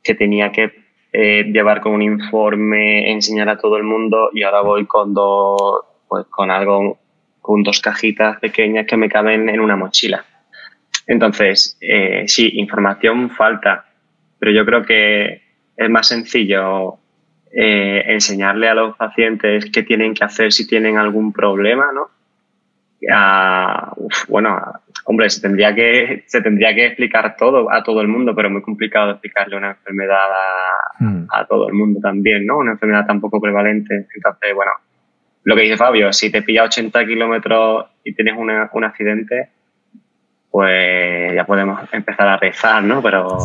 que 0.03 0.15
tenía 0.15 0.51
que 0.51 0.85
eh, 1.13 1.45
llevar 1.51 1.79
con 1.79 1.93
un 1.93 2.01
informe, 2.01 3.11
enseñar 3.11 3.47
a 3.49 3.57
todo 3.57 3.77
el 3.77 3.83
mundo 3.83 4.29
y 4.33 4.43
ahora 4.43 4.61
voy 4.61 4.85
con 4.85 5.13
dos, 5.13 5.85
pues 6.07 6.25
con 6.29 6.51
algo, 6.51 6.99
con 7.41 7.63
dos 7.63 7.79
cajitas 7.79 8.39
pequeñas 8.39 8.85
que 8.85 8.97
me 8.97 9.09
caben 9.09 9.47
en 9.49 9.61
una 9.61 9.77
mochila. 9.77 10.25
Entonces, 11.07 11.77
eh, 11.79 12.25
sí, 12.27 12.51
información 12.55 13.29
falta, 13.29 13.85
pero 14.39 14.51
yo 14.51 14.65
creo 14.65 14.83
que 14.83 15.41
es 15.77 15.89
más 15.89 16.07
sencillo 16.07 16.99
eh, 17.55 18.03
enseñarle 18.07 18.67
a 18.67 18.75
los 18.75 18.95
pacientes 18.97 19.71
qué 19.71 19.83
tienen 19.83 20.13
que 20.13 20.25
hacer 20.25 20.51
si 20.51 20.67
tienen 20.67 20.97
algún 20.97 21.31
problema, 21.31 21.87
¿no? 21.93 22.09
A, 23.11 23.93
bueno, 24.27 24.61
Hombre, 25.07 25.29
se 25.29 25.39
tendría 25.39 25.75
que 25.75 26.23
se 26.25 26.41
tendría 26.41 26.73
que 26.73 26.87
explicar 26.87 27.35
todo 27.37 27.71
a 27.71 27.83
todo 27.83 28.01
el 28.01 28.07
mundo, 28.07 28.33
pero 28.35 28.49
muy 28.49 28.63
complicado 28.63 29.11
explicarle 29.11 29.55
una 29.55 29.69
enfermedad 29.69 30.17
a, 30.17 31.03
hmm. 31.03 31.27
a 31.29 31.45
todo 31.45 31.67
el 31.67 31.75
mundo 31.75 31.99
también, 32.01 32.43
¿no? 32.47 32.57
Una 32.57 32.71
enfermedad 32.71 33.05
tan 33.05 33.21
poco 33.21 33.39
prevalente. 33.39 34.07
Entonces, 34.15 34.55
bueno, 34.55 34.71
lo 35.43 35.55
que 35.55 35.61
dice 35.61 35.77
Fabio, 35.77 36.11
si 36.11 36.31
te 36.31 36.41
pilla 36.41 36.63
80 36.63 37.05
kilómetros 37.05 37.85
y 38.03 38.15
tienes 38.15 38.35
un 38.35 38.83
accidente, 38.83 39.49
pues 40.49 41.35
ya 41.35 41.45
podemos 41.45 41.79
empezar 41.93 42.27
a 42.27 42.37
rezar, 42.37 42.83
¿no? 42.83 43.03
Pero 43.03 43.37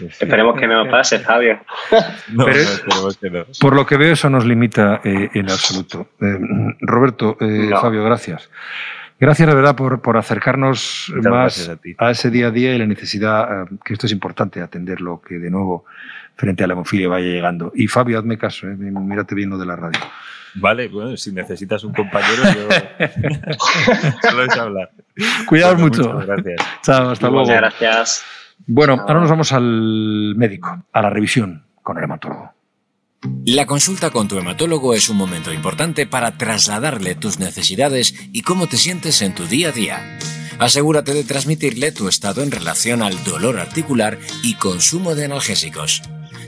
esperemos 0.20 0.58
que 0.58 0.66
no 0.66 0.88
pase, 0.90 1.18
Fabio. 1.20 1.60
Por 3.60 3.74
lo 3.74 3.86
que 3.86 3.96
veo, 3.96 4.12
eso 4.12 4.30
nos 4.30 4.44
limita 4.44 5.00
eh, 5.04 5.30
en 5.34 5.50
absoluto. 5.50 6.10
Eh, 6.20 6.38
Roberto, 6.80 7.36
eh, 7.40 7.70
Fabio, 7.80 8.04
gracias. 8.04 8.50
Gracias, 9.18 9.48
de 9.48 9.54
verdad, 9.54 9.74
por, 9.74 10.16
acercarnos 10.18 11.10
más 11.22 11.70
a, 11.96 12.10
ese 12.10 12.30
día 12.30 12.48
a 12.48 12.50
día 12.50 12.74
y 12.74 12.78
la 12.78 12.84
necesidad, 12.84 13.66
que 13.82 13.94
esto 13.94 14.04
es 14.04 14.12
importante, 14.12 14.60
atenderlo, 14.60 15.22
que 15.26 15.38
de 15.38 15.50
nuevo 15.50 15.86
frente 16.36 16.64
a 16.64 16.66
la 16.66 16.74
hemofilia 16.74 17.08
vaya 17.08 17.26
llegando. 17.26 17.72
Y 17.74 17.86
Fabio, 17.86 18.18
hazme 18.18 18.36
caso, 18.36 18.66
mírate 18.66 19.34
bien 19.34 19.48
lo 19.48 19.56
de 19.56 19.64
la 19.64 19.76
radio. 19.76 20.00
Vale, 20.56 20.88
bueno, 20.88 21.16
si 21.16 21.32
necesitas 21.32 21.84
un 21.84 21.92
compañero, 21.92 22.42
yo 22.44 23.08
solo 24.28 24.44
es 24.44 24.56
hablar. 24.56 24.90
Cuidaos 25.46 25.78
mucho. 25.78 26.18
gracias. 26.18 26.56
Chao, 26.82 27.10
hasta 27.10 27.28
luego. 27.28 27.46
Muchas 27.46 27.60
gracias. 27.60 28.24
Bueno, 28.66 29.04
ahora 29.06 29.20
nos 29.20 29.30
vamos 29.30 29.52
al 29.52 30.34
médico, 30.36 30.84
a 30.92 31.02
la 31.02 31.10
revisión 31.10 31.66
con 31.82 31.98
el 31.98 32.04
hematólogo. 32.04 32.52
La 33.44 33.66
consulta 33.66 34.10
con 34.10 34.28
tu 34.28 34.38
hematólogo 34.38 34.94
es 34.94 35.08
un 35.08 35.16
momento 35.16 35.52
importante 35.52 36.06
para 36.06 36.36
trasladarle 36.36 37.14
tus 37.14 37.38
necesidades 37.38 38.14
y 38.32 38.42
cómo 38.42 38.66
te 38.66 38.76
sientes 38.76 39.22
en 39.22 39.34
tu 39.34 39.46
día 39.46 39.68
a 39.68 39.72
día. 39.72 40.18
Asegúrate 40.58 41.12
de 41.12 41.24
transmitirle 41.24 41.92
tu 41.92 42.08
estado 42.08 42.42
en 42.42 42.50
relación 42.50 43.02
al 43.02 43.22
dolor 43.24 43.58
articular 43.58 44.18
y 44.42 44.54
consumo 44.54 45.14
de 45.14 45.26
analgésicos. 45.26 46.02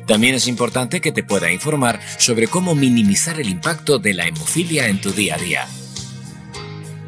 También 0.06 0.34
es 0.34 0.48
importante 0.48 1.00
que 1.00 1.12
te 1.12 1.22
pueda 1.22 1.52
informar 1.52 2.00
sobre 2.18 2.46
cómo 2.46 2.74
minimizar 2.74 3.38
el 3.40 3.48
impacto 3.48 3.98
de 3.98 4.14
la 4.14 4.26
hemofilia 4.26 4.88
en 4.88 5.00
tu 5.00 5.10
día 5.10 5.34
a 5.34 5.38
día. 5.38 5.68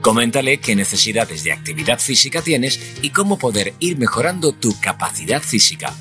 Coméntale 0.00 0.58
qué 0.58 0.74
necesidades 0.74 1.44
de 1.44 1.52
actividad 1.52 1.98
física 1.98 2.40
tienes 2.40 2.80
y 3.02 3.10
cómo 3.10 3.38
poder 3.38 3.74
ir 3.80 3.98
mejorando 3.98 4.52
tu 4.52 4.78
capacidad 4.80 5.42
física. 5.42 5.94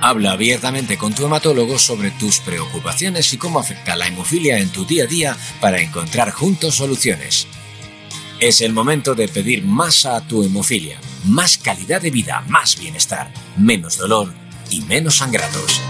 Habla 0.00 0.32
abiertamente 0.32 0.98
con 0.98 1.14
tu 1.14 1.24
hematólogo 1.24 1.78
sobre 1.78 2.10
tus 2.10 2.40
preocupaciones 2.40 3.32
y 3.32 3.38
cómo 3.38 3.60
afecta 3.60 3.96
la 3.96 4.08
hemofilia 4.08 4.58
en 4.58 4.68
tu 4.70 4.84
día 4.84 5.04
a 5.04 5.06
día 5.06 5.36
para 5.60 5.80
encontrar 5.80 6.32
juntos 6.32 6.74
soluciones. 6.74 7.46
Es 8.40 8.60
el 8.60 8.72
momento 8.72 9.14
de 9.14 9.28
pedir 9.28 9.64
más 9.64 10.04
a 10.04 10.26
tu 10.26 10.42
hemofilia, 10.42 11.00
más 11.24 11.56
calidad 11.56 12.02
de 12.02 12.10
vida, 12.10 12.44
más 12.48 12.78
bienestar, 12.78 13.32
menos 13.56 13.96
dolor 13.96 14.34
y 14.70 14.82
menos 14.82 15.16
sangrados. 15.16 15.80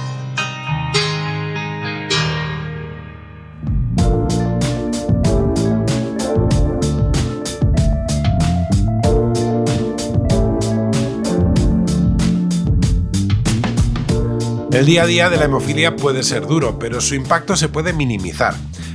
El 14.76 14.84
día 14.84 15.04
a 15.04 15.06
día 15.06 15.30
de 15.30 15.38
la 15.38 15.46
hemofilia 15.46 15.96
puede 15.96 16.22
ser 16.22 16.46
duro, 16.46 16.78
pero 16.78 17.00
su 17.00 17.14
impacto 17.14 17.56
se 17.56 17.70
puede 17.70 17.94
minimizar. 17.94 18.54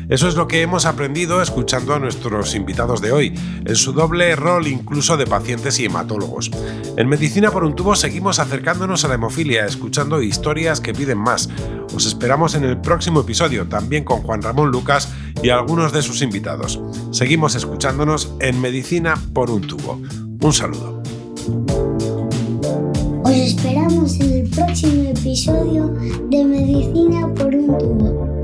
Eso 0.10 0.28
es 0.28 0.36
lo 0.36 0.48
que 0.48 0.62
hemos 0.62 0.86
aprendido 0.86 1.42
escuchando 1.42 1.96
a 1.96 2.00
nuestros 2.00 2.54
invitados 2.54 3.02
de 3.02 3.12
hoy, 3.12 3.34
en 3.66 3.76
su 3.76 3.92
doble 3.92 4.36
rol 4.36 4.68
incluso 4.68 5.18
de 5.18 5.26
pacientes 5.26 5.80
y 5.80 5.86
hematólogos. 5.86 6.52
En 6.98 7.10
Medicina 7.10 7.50
por 7.50 7.64
un 7.64 7.76
tubo 7.76 7.96
seguimos 7.96 8.38
acercándonos 8.38 9.04
a 9.06 9.08
la 9.08 9.16
hemofilia, 9.16 9.66
escuchando 9.66 10.22
historias 10.22 10.82
que 10.82 10.94
piden 10.94 11.18
más. 11.18 11.50
Os 11.96 12.06
esperamos 12.06 12.54
en 12.54 12.64
el 12.64 12.80
próximo 12.80 13.22
episodio, 13.22 13.68
también 13.68 14.04
con 14.04 14.22
Juan 14.22 14.44
Ramón 14.44 14.70
Lucas 14.70 15.10
y 15.42 15.50
algunos 15.50 15.94
de 15.94 16.04
sus 16.04 16.22
invitados. 16.22 16.80
Seguimos 17.10 17.56
escuchándonos 17.56 18.36
en 18.40 18.62
Medicina 18.62 19.16
por 19.34 19.50
un 19.50 19.66
tubo. 19.66 20.00
Un 20.42 20.54
saludo. 20.54 21.02
Os 23.24 23.32
esperamos 23.32 24.20
en 24.20 24.32
el 24.34 24.50
próximo 24.50 25.01
episodio 25.22 25.90
de 26.32 26.44
Medicina 26.44 27.32
por 27.36 27.54
un 27.54 27.78
tubo. 27.78 28.41